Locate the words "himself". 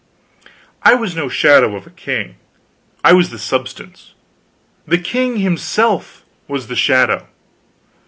5.37-6.25